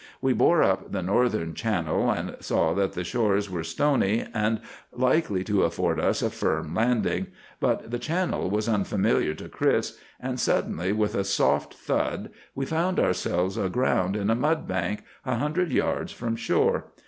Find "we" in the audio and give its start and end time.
0.19-0.33, 12.55-12.65